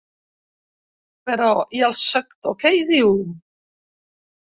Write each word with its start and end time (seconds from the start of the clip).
Però, 1.29 1.49
i 1.79 1.83
el 1.87 1.93
sector 2.03 2.55
què 2.63 2.71
hi 2.77 2.81
diu? 2.93 3.13